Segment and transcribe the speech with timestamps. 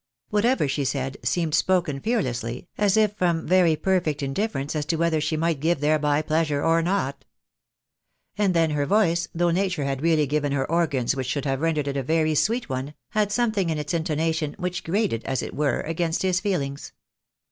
[0.31, 5.21] Whatever she said, seemed spoken fearlessly, as if from very perfect indifference as to whether
[5.21, 7.23] she might give thereby pleasure or not.
[8.35, 11.87] And then her voice, though nature had really given her organs which should have rendered
[11.87, 15.67] it a very sweet one, had something in its intonation which grated, as it were,
[15.67, 15.85] NO LOVE LOST.
[15.85, 16.93] 61 against his feelings.